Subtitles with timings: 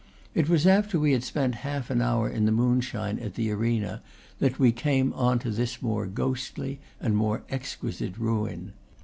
[0.33, 4.01] It was after we had spent half an hour in the moonshine at the arena
[4.39, 8.73] that we came on to this more ghostly and more exquisite ruin.